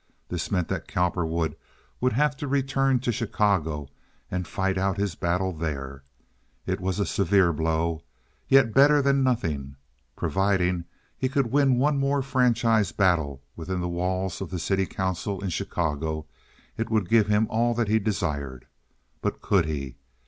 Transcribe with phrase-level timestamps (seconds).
[0.29, 1.55] This meant that Cowperwood
[1.99, 3.87] would have to return to Chicago
[4.31, 6.01] and fight out his battle there.
[6.65, 8.01] It was a severe blow,
[8.47, 9.75] yet better than nothing.
[10.15, 10.85] Providing that
[11.19, 15.51] he could win one more franchise battle within the walls of the city council in
[15.51, 16.25] Chicago,
[16.77, 18.65] it would give him all that he desired.
[19.21, 19.97] But could he?